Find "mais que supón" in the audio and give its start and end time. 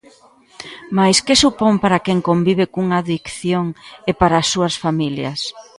0.97-1.73